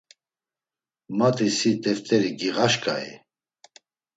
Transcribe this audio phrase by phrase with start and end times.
[1.17, 3.07] Mati si t̆eft̆eri giğaşǩai?